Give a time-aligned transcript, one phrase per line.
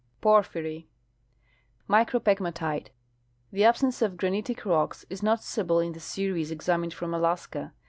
[0.19, 0.87] Porphyry.
[1.87, 2.87] Micropegvmtite.—
[3.53, 7.71] The absence of granitic rocks is noticeable in the series examined from Alaska.